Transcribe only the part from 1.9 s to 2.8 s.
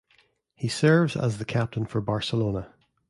Barcelona.